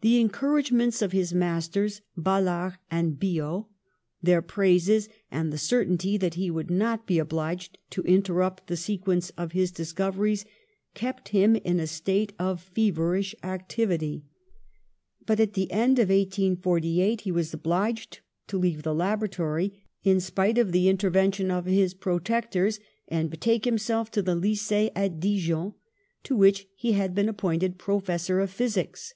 The 0.00 0.20
encouragements 0.20 1.00
of 1.00 1.12
his 1.12 1.32
masters, 1.32 2.02
Balard 2.14 2.74
and 2.90 3.18
Biot, 3.18 3.64
their 4.22 4.42
praises, 4.42 5.08
and 5.30 5.50
the 5.50 5.56
certainty 5.56 6.18
that 6.18 6.34
he 6.34 6.50
would 6.50 6.70
not 6.70 7.06
be 7.06 7.18
obliged 7.18 7.78
to 7.88 8.02
interrupt 8.02 8.66
the 8.66 8.76
se 8.76 8.98
quence 8.98 9.32
of 9.38 9.52
his 9.52 9.72
discoveries 9.72 10.44
kept 10.92 11.30
him 11.30 11.56
in 11.56 11.80
a 11.80 11.86
state 11.86 12.34
of 12.38 12.60
feverish 12.62 13.34
activity. 13.42 14.26
But 15.24 15.40
at 15.40 15.54
the 15.54 15.72
end 15.72 15.98
of 15.98 16.10
1848 16.10 17.22
he 17.22 17.32
was 17.32 17.54
obliged 17.54 18.20
to 18.48 18.58
leave 18.58 18.82
the 18.82 18.94
laboratory, 18.94 19.86
in 20.02 20.20
spite 20.20 20.58
of 20.58 20.72
the 20.72 20.86
intervention 20.90 21.50
of 21.50 21.64
his 21.64 21.94
protectors, 21.94 22.78
and 23.08 23.30
betake 23.30 23.64
himself 23.64 24.10
to 24.10 24.20
the 24.20 24.34
Lycee 24.34 24.90
at 24.94 25.18
Dijon, 25.18 25.72
to 26.24 26.36
which 26.36 26.68
he 26.76 26.92
had 26.92 27.14
been 27.14 27.30
appointed 27.30 27.78
professor 27.78 28.40
of 28.40 28.50
physics. 28.50 29.14